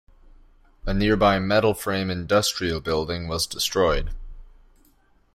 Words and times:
A 0.87 0.95
nearby 0.95 1.37
metal-frame 1.37 2.09
industrial 2.09 2.81
building 2.81 3.27
was 3.27 3.45
destroyed. 3.45 4.09